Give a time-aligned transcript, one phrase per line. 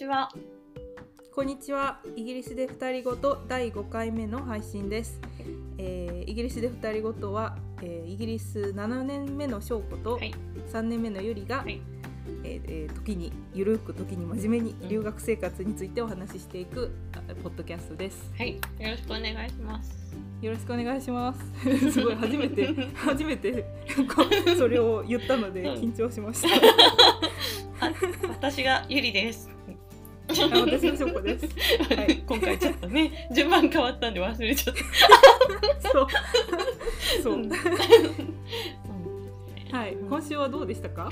[0.00, 0.30] ちは。
[1.30, 2.00] こんにちは。
[2.16, 5.20] イギリスで二人ごと第5回目の配信です。
[5.76, 10.32] えーイギリスで二人ごとは、えーイギリス7年目の翔子とはい。
[10.72, 11.82] 3年目のゆりが、はい
[12.44, 18.32] えーえー時にゆるく時に真面目にうん留学生活についてお話ししていく、あポッドキャストです。
[18.38, 18.54] はい。
[18.54, 18.58] よ
[18.90, 20.00] ろしくお願いします。
[20.40, 21.92] よろしくお願いします。
[21.92, 23.66] すごい初めて 初めて
[24.56, 26.48] それを言ったので緊張しました。
[27.86, 27.92] あ、
[28.30, 29.59] 私がゆりです。
[30.44, 31.46] あ私の翔子です。
[31.94, 34.76] はい今回ちょっとね、順番変わったんで忘れちゃっ
[35.82, 35.90] た。
[35.90, 36.06] そう。
[37.22, 37.34] そう。
[37.34, 37.50] うん
[39.72, 41.10] はい、今週はどうでしたか？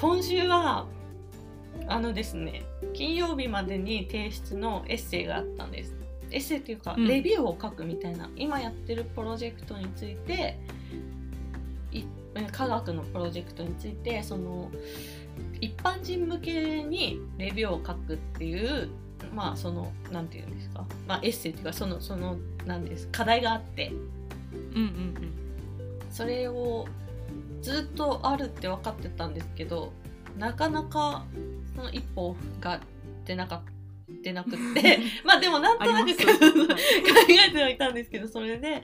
[0.00, 0.86] 今週は
[1.88, 2.62] あのですね
[2.92, 5.94] 金曜日までに提出のエッセイがあったんです
[6.30, 10.58] エッセイっていうか、うんレビューを書くみたいな今やってるプロジェクトについて
[11.92, 12.02] い
[12.52, 14.70] 科学のプロジェクトについてその
[15.60, 18.88] 一般人向けにレビューを書くっていう
[19.34, 23.92] まあそのなんていうんですか、まあ、エッセイっていうかそのそのなんです課題があって。
[24.74, 25.40] うんうん
[26.10, 26.88] それを
[27.62, 29.92] ずっとあるって分かってたんですけど
[30.36, 31.24] なかなか
[31.76, 32.80] その一歩が
[33.24, 33.70] 出なかった
[34.22, 34.98] 出なくって。
[35.24, 36.14] まあでもなんとなく考
[37.48, 38.82] えてはいたんですけどそれで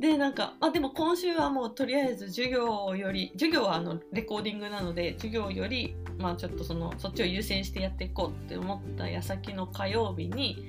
[0.00, 10.64] でなんかあでも今週はもうとりあえず授業より授業はあのレコーディングなので授業よりまあちょっとそのそっちを優先してやっていこうって思った矢先の火曜日に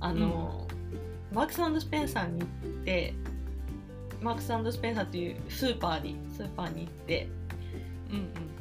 [0.00, 0.68] あの、
[1.32, 2.48] マークススペンサーに行っ
[2.84, 3.14] て
[4.20, 7.28] マークススペンサーっていうスーパーにスーパーに行って
[8.10, 8.58] うんうん。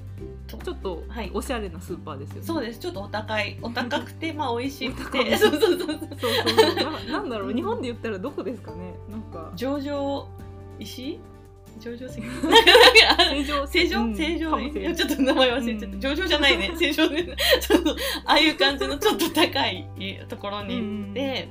[0.48, 1.32] とちょっとはい。
[1.34, 2.42] おしゃれなスーパーですよね。
[2.44, 2.80] そうです。
[2.80, 5.36] ちょっとお高い お高くてまあ美味しくて。
[5.38, 5.78] そうそうそう。
[5.78, 6.76] そうそうそう。
[7.06, 7.54] ななんだろう。
[7.54, 8.96] 日本で言ったらどこですかね。
[9.10, 9.27] なんか
[9.58, 10.28] 上場
[10.80, 11.20] 石？
[11.80, 12.22] 上場石？
[12.22, 13.68] 正常？
[13.68, 14.02] 正常？
[14.04, 14.16] うん。
[14.16, 14.52] 正常？
[14.52, 14.96] かもしれない。
[14.96, 16.00] ちょっと名前忘れちゃった、うん。
[16.00, 16.72] 上場じゃないね。
[16.80, 17.10] 正常。
[17.10, 17.92] ねちょっと
[18.26, 19.88] ああいう感じのちょっと高い
[20.30, 20.78] ところに。
[20.78, 21.48] 行って、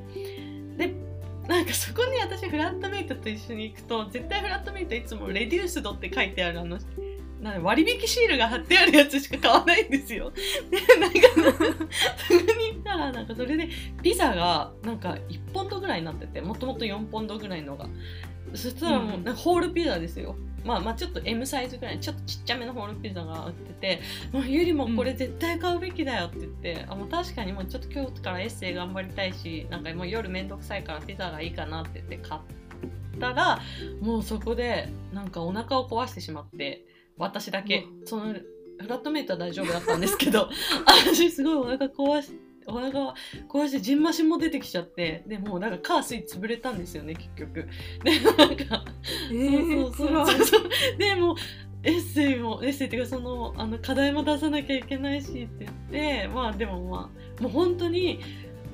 [0.78, 0.94] で
[1.48, 6.78] なんかそこに私フラットメイトと一緒に行くと絶対フラットメイトいつも「レデュースド」って書いてあるあの
[7.46, 10.32] なん割引シールが貼ってあるやつしか買わないんですよ。
[10.68, 11.18] でなんか
[12.58, 13.68] に行ったらなんかそれで
[14.02, 17.88] ピザがなんか1ポンドぐらいになっててもともと4ポンドぐらいのが
[18.52, 20.36] そしたらもう、ホールピザですよ。
[20.64, 24.00] まあまあちょっと M サイズぐらいちょっとちっちゃめのホールピザが売ってて
[24.32, 32.40] 「もうゆりもこれ絶対買うべきだよ」って言って、あもう確かにもうちょっと今日からエッセイ頑張りたいしなんかもう夜めんどくさいからピザがいいかなって言って買っ
[33.20, 33.60] たら
[34.00, 36.84] もうそこでなんかお腹を壊してしまって
[37.18, 37.86] 私だけ。
[38.02, 38.34] うその
[38.78, 40.50] フラットメイトは大丈夫だったんですけど
[40.86, 43.14] 私すごいお腹壊しお腹
[43.48, 47.68] 壊してじんましんも出てきちゃってでもうなんかカースイ潰れたんですよね結局。
[48.04, 48.84] でなんか
[49.30, 50.68] えー、そうそうそうそう。
[50.98, 51.36] でもう
[51.84, 58.20] エッセイもエッセイっていうかそのあの課題も出さなきゃいけないしって言ってまあでもまあもう本当に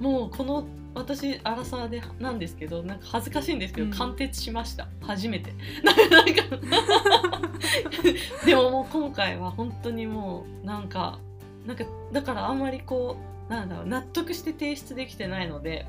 [0.00, 3.92] もうこの私アラサーでなんですけどなんか恥ずかしいんですけど、うん。
[3.92, 4.88] 貫徹しました。
[5.00, 5.53] 初めて。
[5.82, 5.97] なん
[6.34, 6.42] か
[8.44, 11.19] でももう今回は本当にもうなんか
[11.66, 13.16] なんかだからあんまりこ
[13.48, 15.86] うなんだろう納得して提出できてないので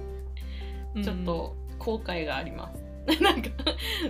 [1.04, 2.83] ちょっと後悔があります。
[3.22, 3.50] なんか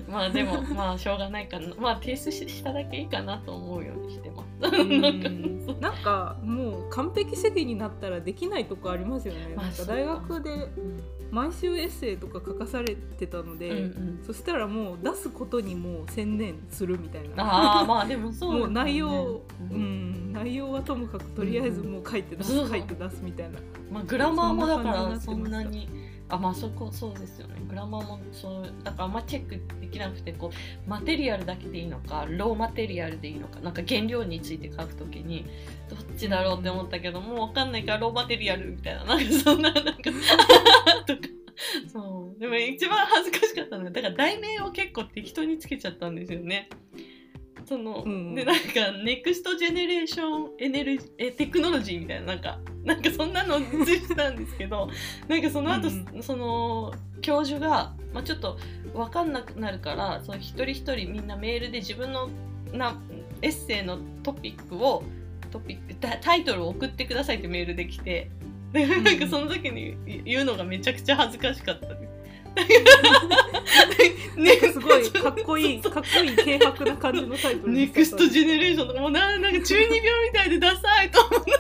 [0.07, 1.73] まあでもまあしょうがないかな。
[1.79, 4.75] まあ提出しただけいいかなと思うようにしてます。
[4.75, 5.01] うん。
[5.81, 9.53] なんかもう完璧主義になったらできないとこありますよね。
[9.55, 10.99] まあ大学でうん
[11.33, 14.19] 毎週エッセイとか書かされてたので、うんうん。
[14.23, 17.43] そしたらもう出すことにもう専念するみたいな。
[17.43, 18.59] ああまあでもそうね。
[18.59, 23.57] もう内容、ううんん、内容はともかくとりあえずもう書いて出す、うん書いて出すみたいな。
[23.91, 25.89] まあグラマーもだからそんなに
[26.33, 27.61] あまあそこそうですよね。
[27.67, 35.45] グラマーもそうだからあんまチェックできなくてこうマテリアルだけでいいのかローマテリアルでいいのかなんか原料について書くときに
[35.89, 39.91] どっちだろうって思ったけどもう分かんないからローマテリアルみたいななんかそんななんか
[41.05, 41.21] とか。
[41.91, 42.39] そう。
[42.39, 46.69] でも一番恥ずかしかったのがだから題名を結構適当につけちゃったんですよね。
[47.65, 54.89] その、うんでなんかネクストジェネレーションエネルギーえテクノロジーみたいななんかなんかそんなのついてたんですけど
[55.27, 58.57] なんかその後、うんその教授が、まあ、ちょっと
[58.93, 62.29] 分かんなくなるからその一人一人みんなメールで自分の
[62.73, 63.01] な
[63.41, 65.03] エッセイのトピックを
[65.49, 68.29] トピックタタイトルを送ってくださいってメールで来て
[68.73, 69.95] でんなんかその時に
[70.25, 72.02] 言うのがめちゃくちゃ恥ずかしかったです。
[74.37, 81.51] ねすごいかっこいいかっこいい軽薄な感じのタイトルネクストジェネレーションとかもうななんか中二病みたいでダサいと思って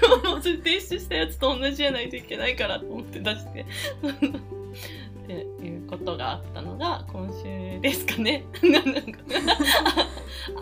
[0.00, 3.66] でももうそれ提出したやつと同じじゃないといけないからと思って出して
[5.30, 8.44] っていうことがあったのが今週ですかね。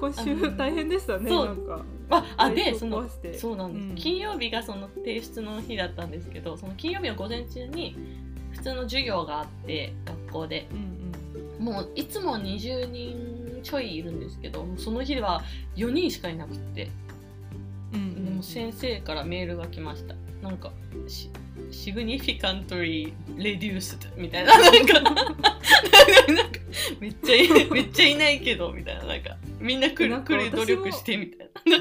[0.01, 3.09] 今週大変でしたねなんかああでその
[3.39, 7.97] そうなんです、うん金曜日がその提出の日だったんですけどその金曜日の午前中に
[8.59, 10.69] 普通の授業があって学校で。
[10.73, 10.99] うん
[11.59, 15.43] もういつも20人ちょいいるんですけどその日は
[15.75, 16.89] 4人しかいなくって。
[17.93, 20.15] うんうんでも先生からメールが来ました。
[20.43, 20.71] なんか
[21.09, 21.31] シ
[21.73, 25.01] シグニフィカントリーレデュースみたいな なんか。
[27.01, 29.05] めっちゃいめっちゃいないけどみたいな。
[29.05, 31.79] なんかみんな来なんかる来る努力してみたいな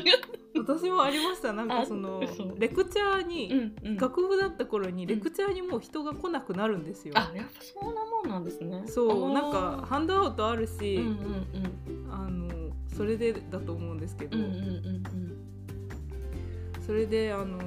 [0.68, 1.54] 私もありました。
[1.54, 2.54] なんかあその嘘。
[2.58, 3.98] レクチャーに、うんうん。
[3.98, 8.84] 学部だった頃にレクチャーにもう人が来なくなるんですよ、あやっぱそんなもんなんですね。
[8.86, 12.12] そうなんかハンドアウトあるうんし、うん。
[12.12, 15.38] あのそれでだと思うんですけど、うんうんうんうん。
[16.86, 17.58] それであの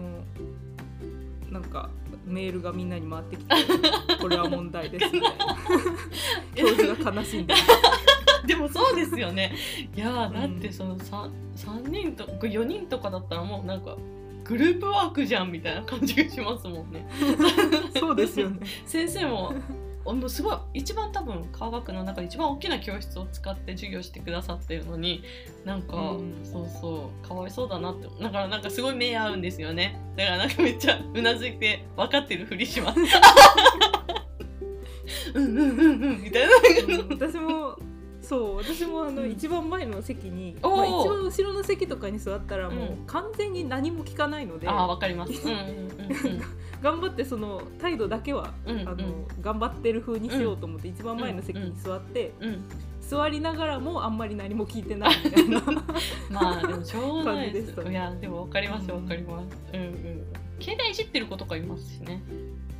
[1.50, 1.88] なんか
[2.26, 3.54] メールがみんなに回ってきて
[4.20, 5.56] これは問題ですみたいな
[6.54, 7.60] 教授が悲しんでうん
[8.46, 9.54] でもそうですよね。
[9.94, 13.96] いやーだってその 3, 三人と4人とかだったらもうなんか
[14.44, 17.06] グループワークじゃんみたいな感じがしますもんね。
[17.98, 18.66] そうですよね。
[18.86, 19.54] 先生も
[20.06, 25.22] あのすごい一番多分科学の中で一番大きな教室を使って授業してくださってるのに
[25.64, 26.40] なんか、うん。
[26.42, 30.00] そうそうかわいそうだなってだからなんかすごい目合うんですよね。
[30.16, 33.00] だからなんかめっちゃうなずいて分かってるふりします。
[35.34, 36.52] うんうんうんうんみたいな。
[36.94, 37.76] うん私も
[38.30, 39.30] そう私もあの、うん。
[39.32, 42.96] 一番前の席に、まあ、一番後ろの席とかに座ったらもううん。
[43.04, 45.32] 完全に何も聞かないので、ああわかります。
[45.32, 46.40] うんうんうん
[46.80, 48.88] 頑張ってその態度だけは、うんうん。
[48.88, 49.04] あの
[49.42, 52.62] 頑張ってる風にしようと思って一番前の席に座って、うんうん
[53.00, 55.60] 座りながらもあんまり何も聞いてないみたいな
[56.30, 59.56] まあでもしょうがないです いやでもわかりますわかります。
[59.72, 60.24] うんうん。
[60.60, 62.22] 携帯いじってる子とかいますしね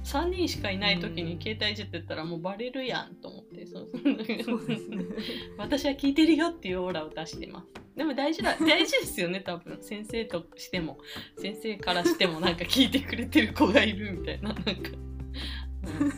[0.04, 1.40] 3人しかいない時にうん。
[1.40, 4.02] 携帯いじってたらもうバレるやんと思ってそうそう
[4.44, 5.04] そうですね。
[5.58, 7.66] 私は聞いてるよっていうオーラを出してます。
[7.96, 9.78] でも大事だ 大事ですよね多分。
[9.82, 10.98] 先生としても。
[11.38, 16.10] 先生からしてもなんか聞いてくれてる子がいるみたいななんか、うん。
[16.10, 16.16] そ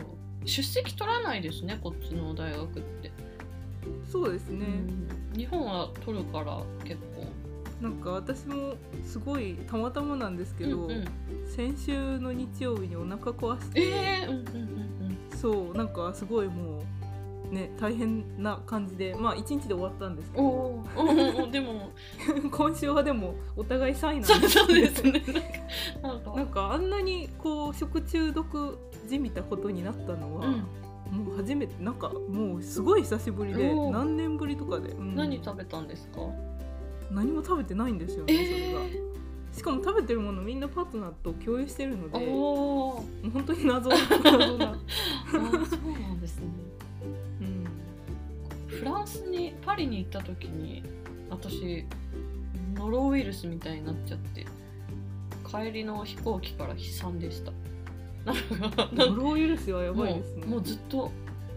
[0.00, 0.48] う。
[0.48, 3.10] 出席取らないですねこっちの大学って、
[4.10, 4.66] そうですね、
[5.34, 5.38] うん。
[5.38, 7.26] 日本は取るから結構。
[7.82, 8.74] なんか私も
[9.04, 11.04] すごいたまたまなんですけど、うんうん
[11.48, 16.82] 先週の日曜日にお腹壊して、えー、うんうんうんそうなんかすごいも
[17.50, 21.90] うね大変な感じでまあ一日で終わったんですけうんどでも。
[22.50, 25.02] 今週はでもお互いサイなんです。
[25.02, 25.22] ね。
[26.02, 26.72] なんか。
[26.72, 28.76] あんなにこう食中毒
[29.08, 30.54] じみたことになったのは、うん。
[31.26, 35.14] もう初めてなんかもうすごい久しぶりで何年ぶりとかで、うん。
[35.14, 36.20] 何食べたんですか？
[37.10, 38.80] 何も食べてないんですよね、それが。
[38.82, 39.07] え
[39.58, 43.90] しかも食べてるものみんなパートナーと共有してるのー、で本当に謎。
[44.22, 44.78] 謎な、
[45.28, 46.46] そうなんですね。
[47.40, 50.84] うん、フランスにパリに行った時に
[51.28, 51.84] 私
[52.76, 54.46] ノロウイルスみたいになっちゃって
[55.44, 57.52] 帰りの飛行機から悲惨でした。
[58.92, 60.40] ノロウイルスはやばいですね。
[60.42, 61.10] もうもうずっと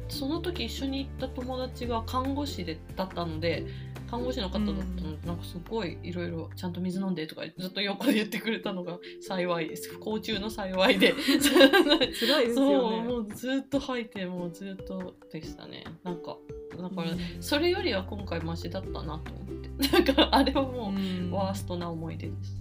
[0.09, 3.67] その時一緒に行った友達が看護師でだったので
[4.11, 9.89] 看護師の方だったので、なんかすごいいろいろちゃんと水飲んでとかずっと横で言ってくれたのが幸いです。
[9.89, 11.13] 不幸中の幸いで。
[11.39, 15.85] 辛いですそうよねもうずっと吐いてもうずっとでしたね。
[16.03, 16.37] なんか
[16.77, 17.19] だから、うん。
[17.39, 19.47] それよりは今回マシだったなと思っ
[19.79, 19.87] て。
[19.91, 21.31] なんかあれはもう、うん。
[21.31, 22.55] ワーストな思い出です。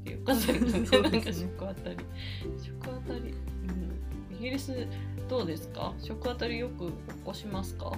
[0.00, 1.00] っていう感じ ですね。
[1.02, 1.96] なんか食あたり。
[2.64, 3.34] 食あたり、
[4.30, 4.86] うん、イギリス
[5.28, 5.92] どうですか？
[6.00, 6.92] 食あたりよく起
[7.24, 7.92] こしますか？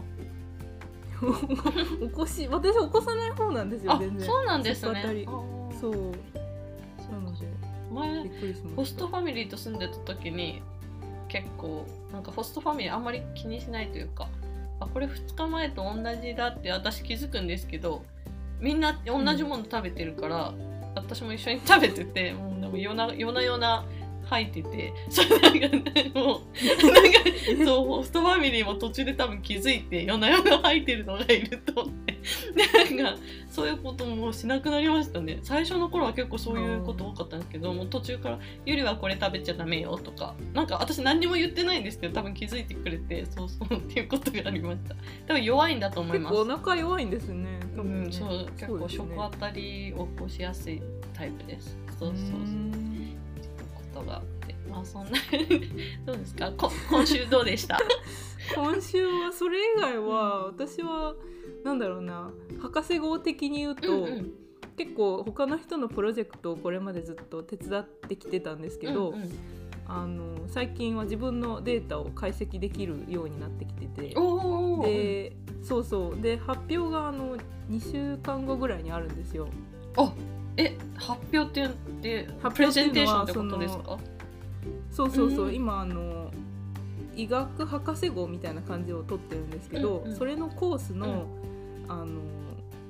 [2.00, 4.26] 起こし私起こさない方なんですよあ全然。
[4.26, 5.26] そうなんですね。
[5.80, 5.92] そう。
[5.92, 7.46] そうなので。
[7.92, 8.30] 前
[8.76, 10.62] ホストファミリーと住んでた時に
[11.28, 14.28] 結構なんかホストファミリーあんまり気にしないというか
[14.78, 18.02] あこれ2日前と同じだって私気づくんですけど
[18.60, 20.52] みんな同じもの食べてるから、
[20.94, 23.84] 私も一緒に食べててもうでも夜な夜な夜な
[24.30, 32.20] 吐いててそれなんか、ね、もうなんかそうホストファミリーも途中で多分気づいて夜な夜な吐いてるのがいると思って。
[32.54, 35.40] でなんかそういうこともしなくなりましたね。
[35.42, 40.36] 最初の頃は結構そういうこと多かったんですけどもう途中から「ゆりはこれ食べちゃダメよ」とか。
[40.54, 44.94] なんか私何にも言ってないんですけど多分気づいてくれてそうそうっていうことがありました。
[45.26, 46.34] 多分弱いんだと思います。
[46.34, 47.60] 結構お腹弱いんですね。
[47.76, 48.06] 多分ね。
[48.06, 50.82] うん、そう結構食あたりを起こしやすい
[51.14, 51.76] タイプです。
[51.98, 52.36] そうそうそう。
[52.36, 53.19] うん
[54.00, 54.54] ことがあって。
[54.68, 55.10] まあそんな。
[56.06, 56.52] どうですか？
[56.56, 57.78] こ今週どうでした？
[58.54, 61.14] 今週はそれ以外は私は
[61.64, 62.30] なんだろうな。
[62.60, 64.32] 博士号的に言うと、うんうん。
[64.76, 69.30] 結構他の人のプロジェクトをこれまでずっと手伝ってきてたんですけど、うんうん。
[69.86, 74.14] あの最近は自分のデータを解析できるようになってきてて。
[74.84, 76.20] でそうそう。
[76.20, 77.36] で発表があの
[77.68, 79.48] 2週間後ぐらいにあるんですよ。
[79.96, 80.12] あ
[80.60, 83.98] え発表って言ってプレ発表っていうのはゼンテーションってことですか
[84.90, 86.30] そうそうそう、うん今あの
[87.16, 90.16] 医学博士号みたいな感じを取ってるんですけど、うんうん。
[90.16, 91.26] それのコースの、
[91.88, 92.20] あの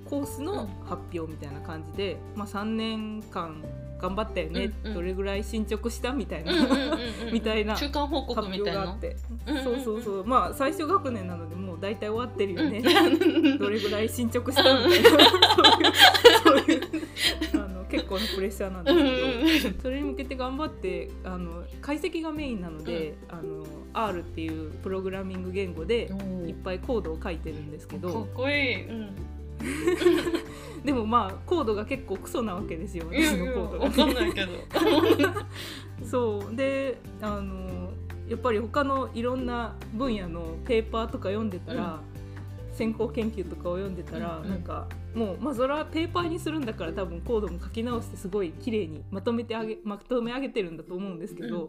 [0.04, 3.62] コースの発表みたいな感じで、まあ、3年間
[4.00, 4.94] 頑張ったよね、うんうん。
[4.94, 6.92] どれぐらい進捗したみたいな、うんうんうん
[7.26, 8.82] うん みたいな中間報発告みたいな。
[8.82, 9.64] 表があって、うんうんうん。
[9.64, 13.58] そうそうそうまあ最初学年なのでもう大体終わってるよね、うん。
[13.58, 15.10] どれぐらい進捗したみたいな。
[16.44, 17.00] そういうそういう
[17.90, 19.76] 結構なプレッシャーなんでうんすけど。
[19.76, 19.80] うん。
[19.82, 29.10] それに向けて頑張ってあの解析がメインなので、あの R っていうプログラミング言語でうんいっぱいコードを書いてるんですけかっどこいい、うん、
[30.84, 33.06] でもまあコードが結構クソなわけですよ。
[33.10, 34.52] 私のコードが、わかんないけど。
[36.06, 36.56] そう。
[36.56, 37.92] であの
[38.28, 42.00] やっぱり他のいろんな分野のペーパーとか読んでたら、
[42.80, 44.50] 先行研究とかを読んでたら、うんうん。
[44.50, 51.68] なんかもうまあそれはペーパーにするんだから多分コードも書き直してすごい綺麗にまとめてあげまとめ上げてるんだと思うんですけど、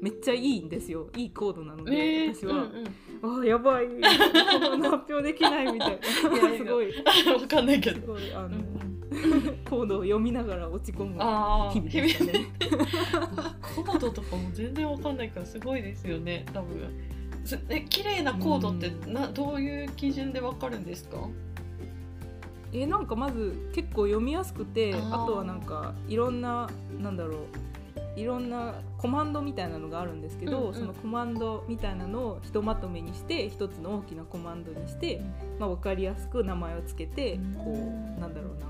[0.00, 1.08] めっちゃいいんですよ。
[1.16, 2.34] いいコードなので、えー。
[2.34, 2.84] 私は、うん
[3.22, 3.86] ああやばい。
[3.88, 5.98] この発表できないみたい。
[6.30, 6.58] ないや。
[6.58, 6.90] すごい。
[6.90, 8.84] うん、わかんないけすど、ごいあの、うん
[9.68, 11.12] コードを読みながら落ち込む。
[11.72, 12.32] 日々でしたね。
[13.74, 16.76] コードとかも全然わかんないからすごいですよね多分。
[16.78, 17.13] す
[17.68, 21.18] え綺麗なコードってなどういう基準でわかるんですか？
[22.72, 26.68] えなんかまず結構読みやすくてあとはなんかいろんな
[27.00, 27.38] なんだろう
[28.16, 30.74] いろんなコマンドみたいなのがあるんですけど、うんうん。
[30.74, 35.20] そのコマンドみたいなのをひとまとめにして一つの大きなコマンドにして、
[35.58, 38.16] まあ、分かりやすく名前をつけてこうん。
[38.16, 38.66] うなんだろうな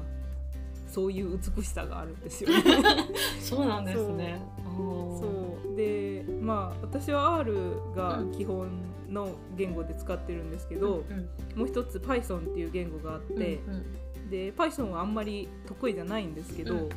[0.88, 2.62] そういう美しさがあるんですよね。
[3.40, 4.40] そうなんですね。
[4.64, 5.43] そう
[5.74, 7.54] でまあ私は R
[7.94, 8.68] が基本
[9.08, 13.84] の言語で使ってるんですけど、うんもう一つ Python っていう言語があって、うん
[14.30, 16.88] で Python はあんまり得意じゃないんですけど、うん。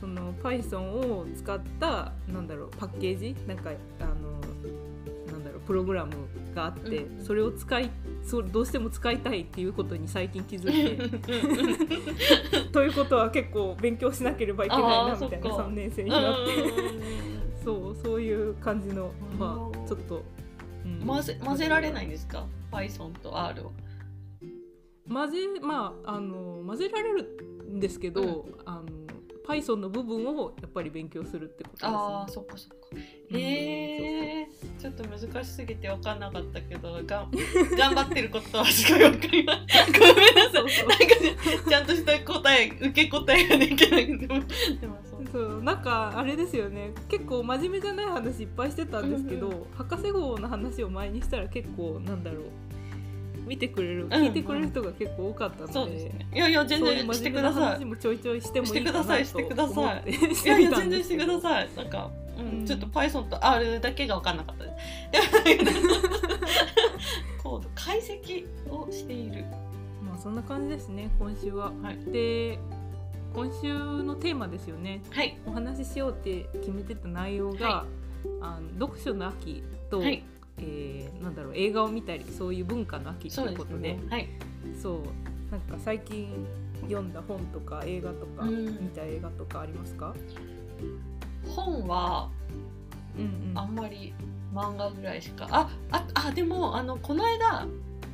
[0.00, 4.40] その Python を使ったなんだろうパッケージなんかあの
[5.30, 6.12] なんだろうプログラム
[6.54, 7.18] があって、うん。
[7.18, 7.90] うんそれを使い
[8.24, 11.28] そうどうしても使いたいっていうことに最近気づいて。
[12.72, 15.62] ということは結構勉強しなければいけないあなみたいなーそっか。
[15.64, 20.22] 3年生にうんなってそうそういう感じのまあちょっと、
[20.84, 21.06] うん。
[21.06, 23.72] 混ぜ混ぜられないんですか？Python と R を。
[25.08, 27.22] 混ぜまああの混ぜられる
[27.72, 28.84] んですけど、あの
[29.46, 31.90] Python の部分をやっぱり勉強するってことですね。
[31.92, 32.74] ああそっかそっか。
[33.30, 33.36] うん。
[33.36, 37.30] へえちょっと難しすぎて分かんなかったけどがん
[37.76, 39.92] 頑張ってることはすごい分かります。
[39.92, 40.52] ごめんなさい。
[40.52, 40.88] そうそう。
[40.88, 41.36] なんかね
[41.68, 44.40] ちゃんとした答え受け答えができないでも
[44.80, 46.92] でもそうそうなんかあれですよね。
[47.08, 52.42] 結構真面目じゃない話いっぱいしてたんですけど、うん博士号の話を前にしたら結構なんだろう。
[53.44, 56.28] 見てくれるん聞いてくれる人が結構多かったので、ね。
[56.32, 57.62] いやいや全然してください。
[57.64, 59.08] 話もちょいちょいしてもいいかなと。
[59.08, 60.12] 思ってしてください。
[60.12, 61.68] しいやいや全然してください。
[61.76, 62.60] なんか、うん。
[62.60, 62.66] うん。
[62.66, 64.76] ちょっと Python と R だけが分かんなかったです。
[67.42, 69.44] コード解析をしている。
[70.06, 71.72] まあそんな感じですね今週は。
[71.82, 71.98] はい。
[72.12, 72.60] で
[73.34, 75.02] 今週のテーマですよね。
[75.10, 75.36] はい。
[75.44, 77.86] お話ししようって決めてた内容が、は
[78.40, 80.22] あの読書の秋と、はい。
[80.58, 83.98] えーなんだろう映画を見たりそういう文化の秋ということで。
[83.98, 84.08] すね。
[84.08, 84.28] はい。
[84.80, 85.00] そう。
[85.50, 86.46] なんか最近
[86.82, 88.66] 読んだ本とか映画とか、うん。
[88.66, 90.14] 見た映画とかありますか？
[91.56, 92.30] 本は
[93.18, 93.58] うんうん。
[93.58, 94.14] あんまり
[94.54, 95.48] 漫画ぐらいしか。
[95.50, 97.66] あああでもあのこの間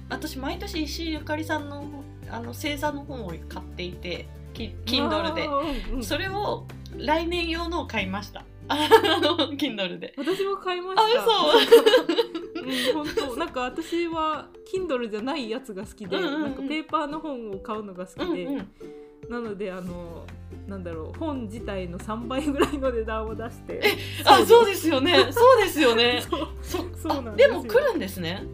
[0.09, 1.85] 私毎年石井ゆかりさんの
[2.31, 4.27] あの星座の本を買っていて。
[4.40, 4.40] キ
[4.85, 5.47] Kindle で。
[5.47, 8.45] うんうんそれを来年用のを買いました。
[8.69, 8.77] あ
[9.21, 10.15] の Kindle で。
[10.17, 11.03] 私も買いました。
[11.03, 11.25] あ
[12.63, 13.37] うん本当。
[13.37, 16.43] なんか私は Kindle じゃないやつが好きで、うんうんうん。
[16.43, 18.69] なんかペーパーの本を買うのが好きで、うんうん。
[19.29, 20.27] なのであの
[20.67, 23.81] なんだろう本自体の3倍ぐらいの値段を出して。
[24.25, 24.89] あそうです。
[24.89, 25.17] よね。
[25.31, 26.23] そうですよね。
[26.29, 26.49] そう。
[26.63, 27.49] そそうなんでよ。
[27.51, 28.45] ですも来るんですね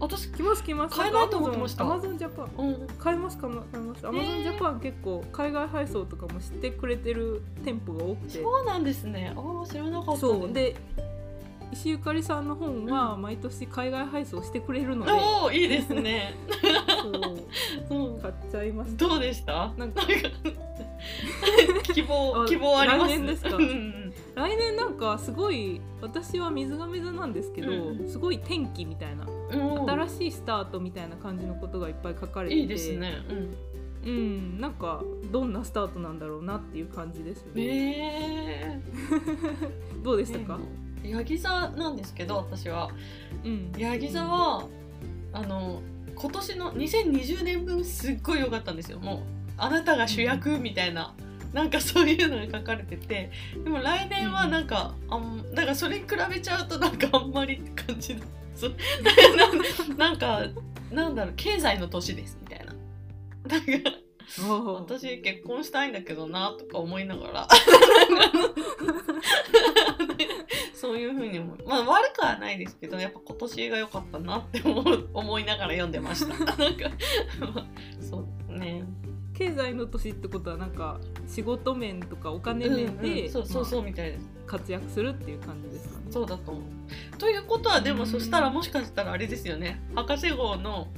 [0.00, 0.96] 私来ます来ます。
[0.96, 1.84] 買えないと思ってました。
[1.84, 2.50] アマゾンジャパン。
[2.56, 2.86] うん。
[2.98, 3.48] 買いますか？
[3.48, 4.06] も買います。
[4.06, 8.42] アマゾンジャパン結構海外配送とかも知ってくれてる店舗が多くて。
[8.42, 9.32] そうなんですね。
[9.36, 10.52] ああ知らなかったそう。
[10.52, 10.76] で
[11.70, 16.34] 石ゆかりさんの本は毎年海外配送してくれるので、おおいいですね。
[17.90, 17.98] そう。
[17.98, 18.16] う。
[18.16, 19.06] ん買っちゃいました。
[19.08, 19.72] どうでした？
[19.76, 20.02] なんか。
[21.92, 23.14] 希望あ希望あります？
[23.14, 23.56] 来年ですか？
[23.56, 29.24] うんうん来年なんかすごい私は水亀座なんですけど、うんすごい転機みたいな。
[29.24, 32.60] うん新しいスタートみたいな感じのことがいっぱい書かれてて。
[32.60, 33.14] いいですね。
[34.04, 34.10] うん。
[34.10, 34.60] うん。
[34.60, 37.62] なんかどんなスタートなんだろうなっていう感じですよね。
[37.62, 38.80] ええ
[40.02, 40.58] どうでしたか、
[41.02, 42.90] ヤギ座なんですけど私は。
[43.44, 43.72] うん。
[43.76, 44.66] ヤギ座は
[45.32, 45.82] あの
[46.14, 48.98] 今年の2020年分すっごい良かったんですよ。
[48.98, 49.18] もう
[49.56, 51.14] あなたが主役みたいな、
[51.52, 53.30] なんかそういうのが書かれてて。
[53.64, 58.16] でも来年はなんか、あんなんかそれに比べちゃうとなんかあんまりって感じ
[58.66, 60.42] のそうななんか
[60.90, 62.66] なんだろう経済の年ですみたいな。
[62.66, 63.90] なんか
[64.40, 64.80] おー。
[64.80, 67.48] 私結婚したいんだけどなとか思いながら。
[70.74, 71.58] そういうふうに思う。
[71.66, 74.62] まあ悪くはないですけどやっぱ今年が良かったなって
[75.12, 76.34] 思いながら読んでました。
[76.56, 76.88] なんか
[77.40, 77.66] まあ
[78.00, 78.84] そうですね。
[79.34, 84.26] 経済の年ってことはなんか仕事面とかお金うん面で、うんそうそうそうまみたいです。
[84.46, 85.97] あ活躍するっていう感じですか？
[85.97, 85.97] ね。
[86.10, 86.62] そうだと思う。
[87.18, 89.80] ということはでもうんそしたらもしかしたらあれですよね。
[89.94, 90.88] 博士号の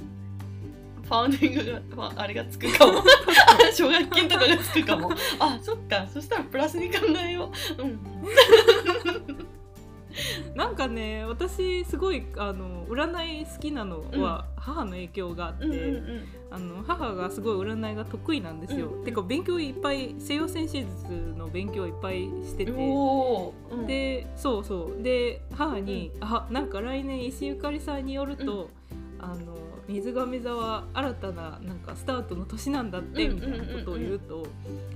[1.05, 3.03] ファウンディングがまああれがつくかも。
[3.75, 5.11] 奨学金とかがつくかも。
[5.39, 6.07] あそっか。
[6.13, 7.99] そしたらプラスに考えよう、うん、
[10.55, 15.81] なんかね私すごいあの占い好きなのは母の影響があって、うんうんう
[16.15, 16.25] ん。
[16.53, 18.89] あの母がすごい占いが得意なんですよ。
[18.89, 22.73] うんてか勉強いっぱい西洋先生術の勉強いっぱいしてて。
[22.73, 23.87] うん。
[23.87, 25.03] でそうそう。
[25.03, 28.69] で母に「あなんか来年石ゆかりさんによると、
[29.19, 34.47] あの水亀座は新たななんかスタートの年なんだって」うんみたいなことを言うと、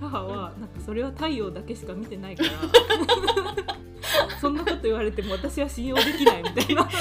[0.00, 2.50] 母はなんかそれは太陽だけしか見てないから
[4.40, 6.82] そんなこと言われても私は信用できないみたいな。
[6.82, 6.92] 現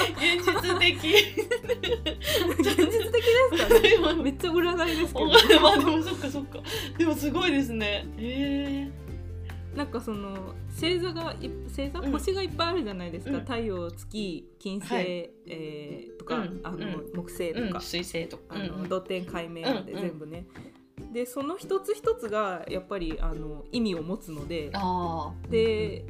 [0.44, 0.96] 実的。
[2.58, 4.22] 現実的ですかね。
[4.22, 5.60] めっちゃ占いですけど。
[5.60, 6.60] ま あでもそっかそっか。
[6.98, 8.06] でもすごいですね。
[8.16, 9.04] へえ
[9.76, 12.12] なんかその星座がい星座、うん。
[12.12, 13.40] 星がいっぱいあるじゃないですか、うん。
[13.40, 15.30] 太陽月金星、はい。
[15.46, 18.44] えーとか、うんあのうん木星とか、うん水星とか。
[18.50, 18.88] あのうん。
[18.88, 20.46] 土天海明まで全部ね、
[21.12, 24.70] でその一つ一つがやっぱりあの意味を持つので。
[25.50, 26.04] で、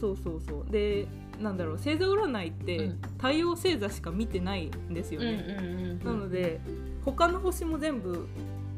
[0.00, 0.70] そうそうそう。
[0.70, 1.06] で
[1.40, 3.00] なんだろう星座占いって、うん。
[3.18, 6.04] 太陽星座しか見てないんですようんうんね、うん。
[6.04, 6.60] なので
[7.04, 8.26] 他の星も全部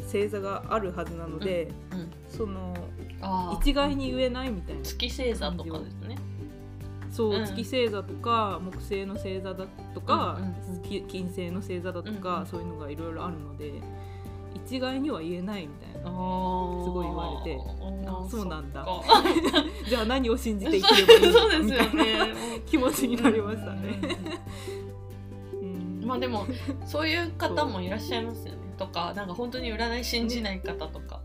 [0.03, 2.75] 星座があるはずなので、うんその
[3.21, 6.17] ああ一概に言えないみたいな月星座とかですね。
[7.11, 7.45] そう、うん。
[7.47, 10.39] 月星座とか木星の星座だとか、
[11.09, 12.47] 金星の星座だとか、うんうん。
[12.47, 13.73] そういうのがいろいろあるので
[14.55, 16.11] 一概には言えないみたいな。
[16.11, 16.13] あ
[16.85, 17.59] すごい言われて。
[18.07, 18.87] ああそうなんだ。
[19.89, 22.33] じゃあ何を信じて生きればいいのそうですよみたいなね。
[22.67, 24.01] 気持ちになりましたね。
[25.61, 26.47] うんまあでも
[26.87, 28.59] そういう方もいらっしゃいますよね。
[28.79, 31.21] とかなんか本当に占い信じない方とか。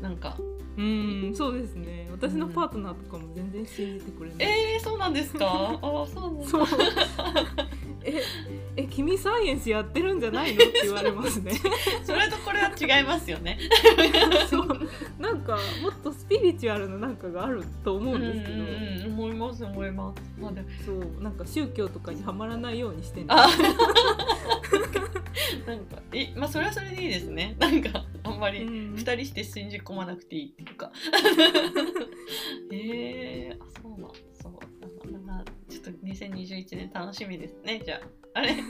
[0.00, 0.36] なんか。
[0.74, 2.08] うんそうですね。
[2.10, 4.38] 私のパートナーとかも全然信じてくれない、
[4.74, 5.46] えー、そうなんですか？
[5.46, 6.46] ああそうなんだ。
[6.46, 6.66] そう
[8.04, 8.22] え
[8.76, 10.64] え君サイエンスやってるんじゃないの？
[10.64, 11.52] って言われますね。
[12.04, 13.58] それとこれは違いますよね。
[14.48, 14.88] そう。
[15.18, 20.22] なんかもっとスピリチュアルななんかがあると思うんですけど、うんうんうん思います思います。
[20.40, 20.52] まあ
[20.84, 21.22] そう。
[21.22, 23.46] なんか宗教とかにはまらないようにしてんあ
[25.66, 27.54] なんかえまあそれはそれでいいですね。
[27.58, 30.90] なんかあんまりうん二人して信じ込まなくていいっていうか。
[32.72, 33.81] えー、
[36.28, 38.00] 2021年楽しみですねじゃあ。
[38.34, 38.54] あれ？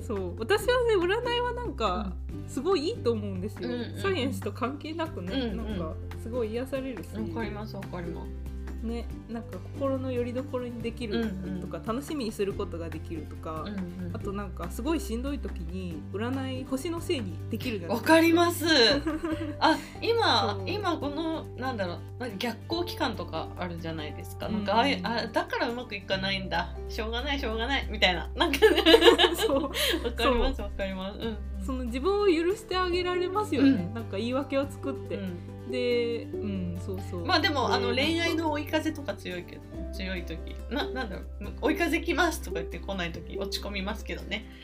[0.00, 0.38] そう。
[0.38, 2.12] 私はね占いはなんか
[2.46, 4.00] すごいいいと思うんですよ、うんうん。
[4.00, 5.56] サイエンスと関係なくね、うんうん。
[5.56, 8.45] なんかすごい癒されるし、わかりますわかります
[8.86, 18.64] ねなんか心の拠り所にできるとか、楽しみにすることができるとか、うんうんあとなんかすごいしんどい時に占い星のせいにできるじゃないわかります。
[19.60, 26.74] あ今今このなんだろうなんか逆行期間とかあるじゃないですか、うんなんかああいうあだからうまくいかないんだ。
[26.88, 28.28] しょうがないしょうがないみたいな。
[28.36, 28.82] なんかね。
[29.36, 29.62] そう。
[29.64, 29.70] わ
[30.14, 31.18] かりますわかります。
[31.18, 31.36] うん。
[31.64, 33.94] その自分を許してあげられますよね、うん。
[33.94, 37.24] なんか言い訳を作って、うんでうんそうそう。
[37.24, 40.38] まあでもあので恋愛の追い風とか強いけど強い時。
[40.70, 41.52] ななんだろう。
[41.60, 44.46] 追い風来ますとか言って来ない時落ち込みますけどね。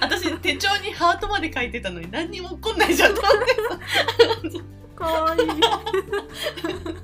[0.00, 3.56] 私手帳にハートまで書いてたのに何にも起こんないじゃんと思って
[4.94, 5.40] かわいい。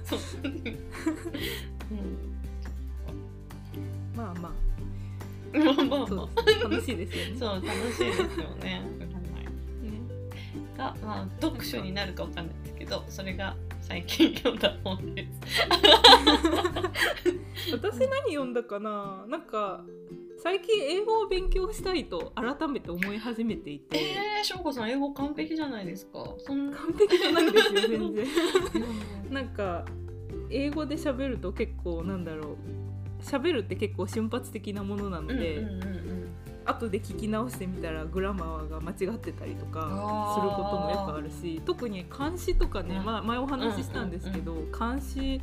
[0.05, 0.19] そう、
[4.15, 4.53] まあま
[5.55, 6.07] うん、まあまああ。
[6.07, 6.29] そまあ
[6.67, 7.37] う楽しいですよね。
[7.39, 8.83] そう楽しいですよね
[10.79, 15.41] が、まあ、読書になるかわかんないですけどそれが最近読んだ本です。
[17.73, 19.27] 私何読んだかな？
[19.29, 19.85] なんか
[20.43, 26.35] 最近英語を勉強したいと改めて思い始めていて、えー、翔子さん英語完璧じゃないですか。
[26.39, 26.77] そんな。
[26.77, 28.27] 完璧じゃないんですよ全然。
[29.31, 29.85] なんか
[30.51, 32.57] 英語で喋ると結構なんだろう。
[33.21, 36.08] 喋るって結構瞬発的なものなので、うんうんうん
[36.69, 45.41] 後で聞き直してみたらグラマーが間違ってたりとかすることもよくあるし特に漢詩とかね、うんまあ、前お話ししたんですけど、漢詩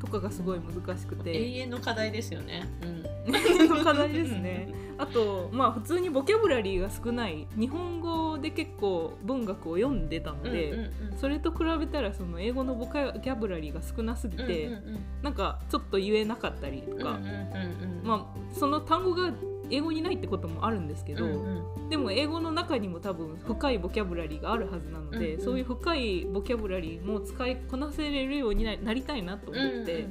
[0.00, 1.30] とかがすごい難しくて。
[1.30, 2.66] 永遠の課題ですよね。
[2.82, 3.34] うん。
[3.34, 4.72] 永遠の課題ですね。
[4.96, 11.18] あとまあ普通にボキャブラリーが少ない日本語で結構文学を読んでたので、うんうんうん。
[11.18, 15.00] それと比べたらその英語のボキャブラリーが少なすぎて、うんうんうん。
[15.22, 18.06] なんかちょっと言えなかったりとか、うんうんうんうん。
[18.06, 19.30] まあその単語が
[19.70, 21.88] 英語にないってこともあるんですけど、うんうん。
[21.88, 25.44] でも英語の中にも多分深いボキャブラリーがあるはずなので、うんうん。
[25.44, 30.06] そういう深いボキャブラリーも使いこなせれるようにななりたいなと思って、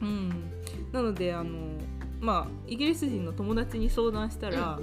[0.00, 0.50] うん
[0.92, 1.58] なのであの
[2.20, 4.78] まあイギリス人の友達に相談したら、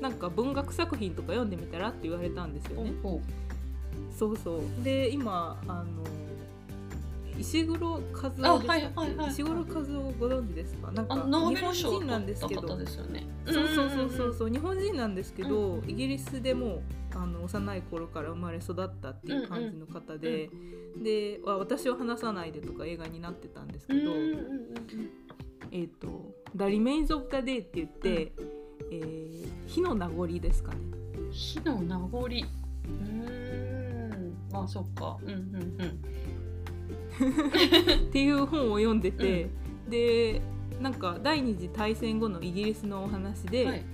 [0.00, 2.92] なんか文学作品とか読んでみたらって言われたんですよね。
[4.16, 4.84] そうそう。
[4.84, 5.84] で今あの
[7.38, 9.30] 石黒和夫はいはいはいはい。
[9.30, 10.92] 石黒和夫ご存知ですか？
[10.92, 12.76] なんか日本人なんですけど。
[12.76, 13.26] ね。
[13.46, 14.34] そうそうそうそう。
[14.34, 16.82] そう日本人なんですけど、うんイギリスでも
[17.14, 20.50] あの幼い頃から生まれ育ったっていう感じの方で、
[21.02, 24.38] であ私は話さないでとか映画になってたんですけど、うんうんうんうん。
[25.72, 28.32] えっ、と「The Remains of the Day」って言って、
[28.90, 30.78] えー火の名残ですかね。
[31.32, 32.18] 火の名残。
[32.18, 32.32] うー
[33.02, 34.34] ん。
[34.52, 35.18] まあそっか。
[35.22, 36.00] うんうんうん。
[38.08, 39.48] っていう本を読んでて、
[39.88, 40.40] で
[40.80, 43.84] なんか第二次大戦後のイギリスのお話で,、はい。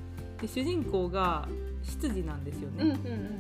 [0.41, 1.49] で主人公が
[1.83, 2.83] 執事なんですよね。
[2.83, 3.31] うんうんうん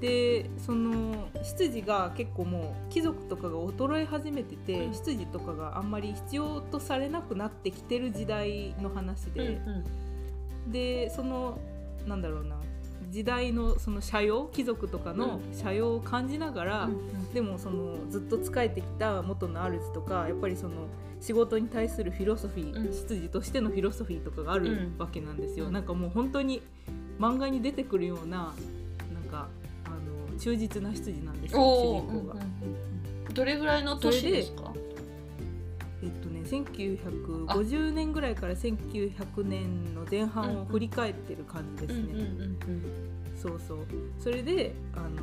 [0.00, 9.34] でその執事が結構もう貴族とかが衰え始めてて、うん執事とかがあんまり必要とされなくなってきてる時代の話うん。
[9.34, 11.58] で、うんでその
[12.06, 12.56] なんだろうな
[13.12, 20.86] 時代のその社用貴族とかの社用を感じながら、うんでもそのずっと仕えてきた元の主とかやっぱりその
[21.18, 22.92] 仕事に対するフィロソフィー、うん。
[22.92, 24.94] 執事としてのフィロソフィーとかがあるうん。
[24.98, 25.72] わけなんですよ、うん。
[25.72, 26.60] なんかもう本当に
[27.18, 28.52] 漫画に出てくるような
[29.14, 29.48] なんか
[29.86, 29.88] あ
[30.32, 32.00] の忠実な執事なんですよお主お。
[32.00, 32.36] 人公が。
[33.32, 34.72] どれぐらいの年ですか？
[36.02, 42.14] えっとね1950年ぐらいから1900年の前半を振り返ってる感じですね。
[43.48, 43.86] うんそうそう。
[44.18, 45.22] それであの、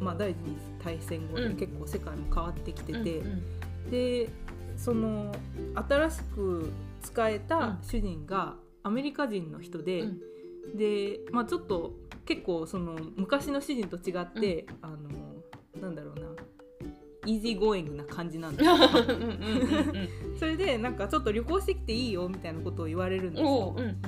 [0.00, 1.56] まあ、第二次大戦後でうん。
[1.56, 3.42] 結構世界も変わってきてて、うん
[3.84, 3.90] うん。
[3.90, 4.28] で
[4.76, 5.32] その
[5.74, 6.72] 新しく
[7.02, 10.20] 使えた主人がアメリカ人の人で、うん。
[10.76, 11.92] で、まあ、ちょっと
[12.24, 14.98] 結構その昔の主人と違って、あの
[15.80, 16.26] なんだろうな
[17.26, 19.32] イージーゴーイングな感じなんですようんうん
[20.32, 20.38] うん。
[20.38, 23.48] それでなんかちょっと旅行してきていいよみたいなことを言われるんですよ。
[23.48, 23.72] おお。
[23.72, 23.98] うんうん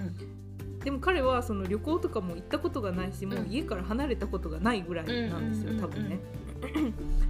[0.84, 5.80] でも彼はその旅行とかも行ったことがないし、もううん家から離れたことがないぐらいなんですよ、うん。
[5.80, 6.18] 多分ね。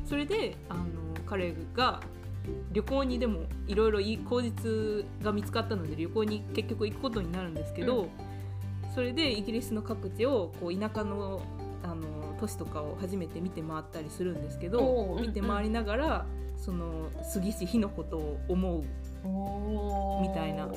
[0.05, 0.85] それであの
[1.25, 2.01] 彼が
[2.73, 8.09] 旅行にでもいろいろいい口実が見つかったので旅行に結局行くことになるんですけど、
[8.95, 11.41] それでイギリスの各地をこう田舎の
[11.83, 18.83] あの都市とかを初めて見て回ったりするんですけど見て回りながらその杉氏火のことを思う
[20.23, 20.69] みたいな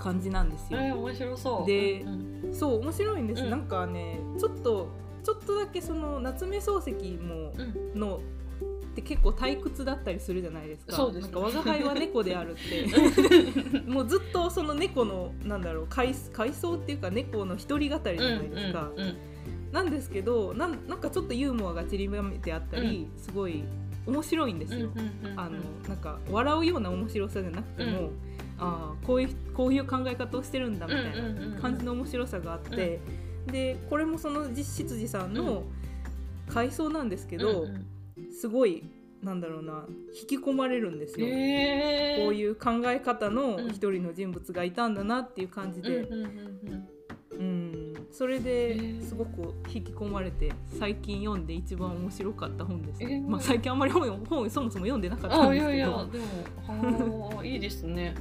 [0.00, 0.80] 感じなんですよ。
[0.80, 1.66] えー、面白そう。
[1.66, 3.50] でうんそう面白いんです、うん。
[3.50, 4.88] なんかねちょっと
[5.22, 7.52] ちょっとだけその夏目漱石も
[7.94, 8.00] うん。
[8.00, 8.20] の
[8.90, 10.96] って結構退屈だったりするじゃないですか。
[10.96, 13.80] そうですなんか我が輩は猫であるって。
[13.86, 19.16] もうずっとその猫のなんだろう回回想っていうか猫の一人語りじゃないですか、うんうん
[19.72, 23.62] なんですけどなんなんかちょっとユーモアが散りばめてあったり、すごい
[24.04, 25.40] 面白いんですよ、うんうんうん。
[25.40, 25.58] あの
[25.88, 28.10] なんか笑うような面白さじゃなくても、うん
[28.60, 33.00] ああこういうこういう考え方をしてるんだみたいな感じの面白さがあって、
[33.46, 35.64] でこれもその実執事さんの
[36.48, 37.66] 回想なんですけど、
[38.38, 38.84] すごい
[39.22, 39.84] なんだろうな
[40.18, 41.26] 引き込まれるんですよ。
[41.26, 42.24] へー。
[42.24, 43.68] こういう考え方のうん。
[43.68, 53.22] 一人の人物がいたんだなっていう感じで、うんそれへでーすごく引き込まれて最近読んで一番面白かった本です、えー。
[53.22, 55.70] まあ、最近あんまり本本そもそも読んでなかったんですけど。
[55.70, 58.14] やいやでもいいですね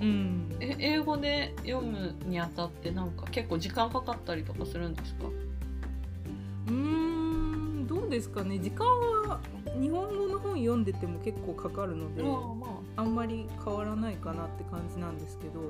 [0.00, 5.26] うん、え英語で読むにあたってなんか結構時間かかったりとかするんですか？
[6.68, 8.58] うーんどうですかね。
[8.58, 9.40] 時間は
[9.80, 12.30] 日本語の本読んでても結構かかるのでま
[12.98, 13.02] あ。
[13.02, 15.60] あんまり変わらないかなって感じなんですけど、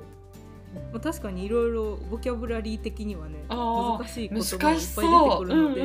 [0.93, 5.83] まあ、確かにいろいろボキャブラリー的にはね難しい言葉がいっぱ難い出てくるので、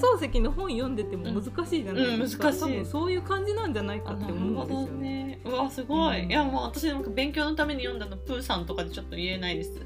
[0.00, 2.84] 漱石の本読んでても難しいじゃないですか、うんうん難しい。
[2.90, 5.10] そういう感じなんじゃないかあって思うんですよね。
[5.24, 5.40] ね。
[5.44, 9.72] うわすごい、うんいやもう私なんか勉強のために読んだのプーさんとかでちょっと言えないです。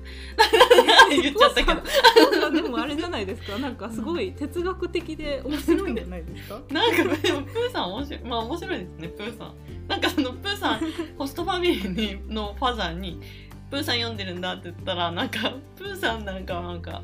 [1.10, 2.50] 言っちゃったけど。
[2.50, 3.58] でもあれじゃないですか。
[3.58, 6.60] なんかすごい哲学的で面白いんじゃないですか？
[6.70, 8.20] なんかでもプーさん面白い。
[8.24, 9.54] まあ面白いですねプーさん。
[9.88, 10.80] なんかそのプーさん
[11.18, 13.20] ホストファミリーにのファザーに
[13.70, 17.02] 「プーさん読んでるんだ」って言ったらなんか プーさんなんかなんか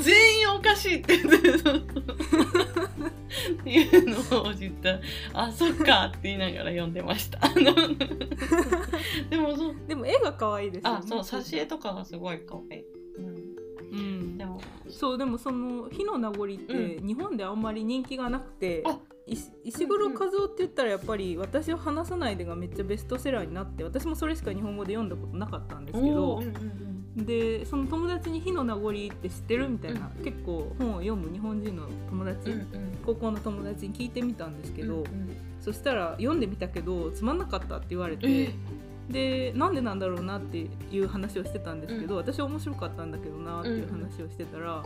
[0.00, 1.36] 全員おかしいって言って
[3.70, 5.00] いうのを言った。
[5.34, 7.38] あそっかって言いながら読んでました。
[9.30, 9.76] でもそう。
[9.86, 10.98] でも絵が可愛いですよね。
[10.98, 12.84] あそう挿絵とかがすごい可愛い、
[13.18, 13.26] うん、
[13.92, 14.60] うんでも。
[14.88, 26.42] そうでもその火の名残って日本であんまり人気がなくて、あ石石黒和夫って言ったらやっぱり「私を話さないで」がめっちゃベストセラーになって私もそれしか日本語で読んだことなかったんですけど
[27.16, 32.52] でその友達に「火の名残って知ってる?」みたいな、う結構本を読む日本人の友達、
[33.04, 35.02] 高校の友達に聞いてみたんですけど、
[35.60, 38.54] そしたら読んでみたけどつまんなかったって言われて、え
[39.08, 44.84] でなんでなんだろうなっていう話をしてたんですけど、私は面白かったんだけどなっていう話をしてたら、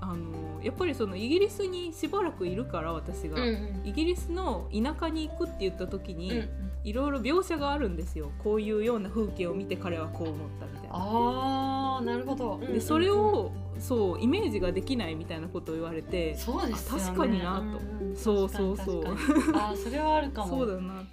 [0.00, 3.80] あのやっぱりそのイギリスにしばらくいるから私が、うんうん。
[3.84, 6.48] イギリスの田舎に行くって言った時に、うん
[6.84, 8.30] いろいろ描写があるんですよ。
[8.38, 10.90] こういうような風景を見て彼はこう思ったみたいな。
[10.92, 12.74] あーなるほど、うんうんうん。
[12.74, 17.02] でそれをそうイメージができないみたいなことを言われてそうですよね。
[17.02, 17.62] あ確かになと。
[17.62, 18.16] んん。
[18.16, 19.04] そうそうそう。
[19.04, 20.48] あーそれはあるかも。
[20.48, 21.04] そうだな。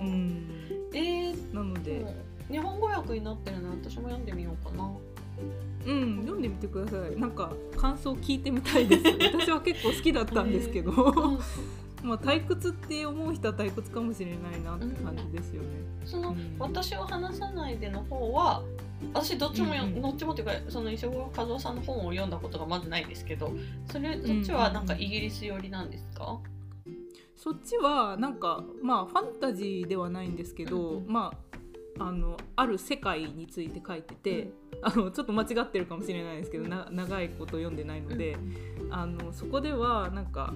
[0.00, 0.46] うん。
[0.92, 2.04] えーなので、
[2.50, 4.90] 日本語訳になってるの私も読んでみようかな
[5.86, 7.18] うん、読んでみてください。
[7.18, 9.02] なんか感想聞いてみたいです。
[9.34, 12.08] 私は結構好きだったんですけど、うん。
[12.08, 15.68] まあ退屈って思う人は退屈かもしれないなって感じですよね、
[16.04, 16.56] その、うん。
[16.58, 18.62] 私を話さないでの方は
[19.12, 19.94] 私どっちもよ、うん。
[19.94, 23.52] うんどっちもっていうかその石黒和夫さんの本を読んだことがまずないですけど
[23.90, 26.38] それそっちはなんかイギリス寄りなんですか、
[27.36, 31.12] そっちはなんかまあファンタジーではないんですけど、うんうん。
[31.12, 31.52] まあ
[31.98, 34.50] あのある世界について書いてて、
[34.82, 38.36] あのちょっと間違ってるかもしれないですけどな長いこと読んでないので、
[38.90, 40.52] あのそこではなんか、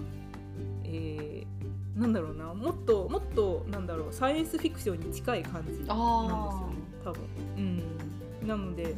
[0.85, 1.57] えー
[1.97, 6.67] なんだろうなもっともっとなんだろうサイエンスフィクションに近い感じなんですよねあ
[7.05, 7.23] 多分。
[7.57, 8.95] うん、なのでー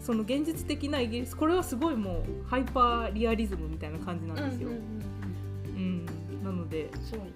[0.00, 4.68] その現実的なイギリスこれはすごいもうハイパーリアリズムみたいな感じなんですよ。
[4.68, 4.82] うんうん
[5.76, 6.08] うん
[6.44, 6.88] なので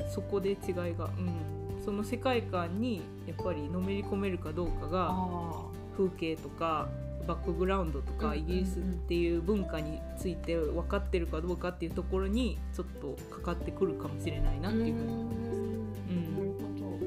[0.09, 0.57] そこで違い
[0.97, 1.35] が、うん、
[1.85, 5.64] その世界観にやっぱりのめり込めるかどうかがあ
[5.97, 6.88] 風景とか
[7.27, 8.42] バックグラウンドとかうんうんうん。
[8.42, 15.61] イギリスっていう文化について分かってるかどうかっていうところにちょっとかかってくるかもしれないなーっていうふうにう思います。
[15.61, 16.35] ん。
[16.35, 16.99] なるほ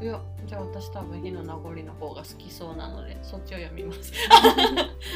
[0.00, 0.20] どいや
[0.52, 4.12] じゃあ私多分火の名残の方が好きそうなのでそっちを読みます。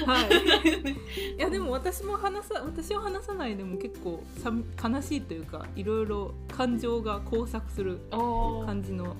[0.06, 0.28] はい、
[1.36, 4.50] いやでも私も話さ私を話さないでも結構さ
[4.88, 9.14] 悲しいというかいろいろ感情が交錯する感じの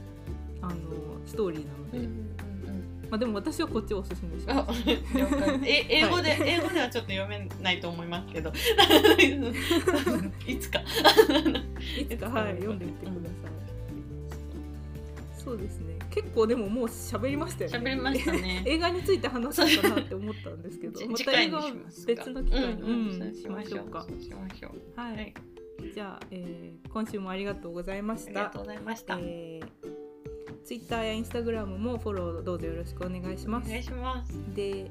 [0.62, 0.74] あの
[1.26, 3.10] ストーリーなので、うんうんうん。
[3.10, 4.82] まあ、でも私はこっちをおすすめしあます。
[5.66, 8.50] え英語で、英語ではちょっと読めないと思いますけど。
[10.48, 10.80] いつか。
[10.80, 13.75] いつかはい読んでみてください。
[15.46, 15.96] そうですね。
[16.10, 17.78] 結構でももう喋りましたよね。
[17.78, 18.62] 喋りましたね。
[18.66, 20.98] 映画について話そうかなって思ったんですけど。
[20.98, 21.62] じまた映画
[22.04, 23.88] 別の機会に、うんうんしましょう。
[23.88, 24.04] か。
[24.96, 25.34] はい、はい。
[25.94, 28.30] じゃあ、えー今週もありがとうございました。
[28.30, 28.58] ありがと。
[28.58, 33.68] うございました、えー、Twitter や Instagram もフォローどうぞよろしくお願いします。
[33.68, 33.82] お願い。
[33.84, 34.32] します。
[34.52, 34.90] で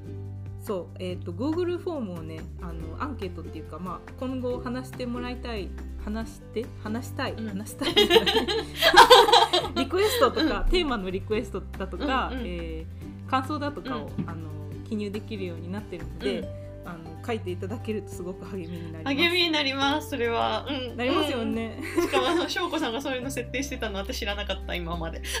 [0.62, 5.68] そう、えー、と Google フォームをねあのアンケートっていうか、まあ、今後話してもらいたい
[6.04, 7.48] 話して話したい、うん。
[7.48, 7.94] 話したい
[9.76, 12.46] リクエストとかテーマのリクエストだとか、うんうん。
[12.46, 14.48] えー感想だとかを、あの
[14.88, 16.66] 記入できるようになってるので、うん。
[16.86, 19.16] あの書いていただけるとすごく励みになります。
[19.16, 21.82] 励みになりますそれは、うん、なりますよね。
[21.96, 22.02] うん。
[22.02, 25.40] しかもあの 翔子さんがそういうの設定してたの私知らなかった今まで、さ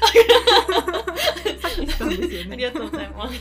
[1.68, 2.48] っきしたんですよね。
[2.52, 3.40] ありがとうございます。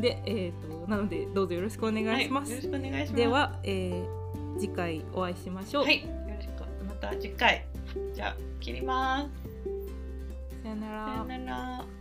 [0.00, 2.52] で、えー、となのでどうぞよろしくお願いします。
[2.52, 3.16] はい、よろしくお願いします。
[3.16, 4.26] では、えー
[4.58, 5.84] 次回お会いしましょう。
[5.84, 6.62] はいよろしく。
[6.86, 7.66] また次回
[8.14, 10.62] じゃあ切ります。
[10.62, 11.06] さよなら。
[11.06, 11.95] さよなら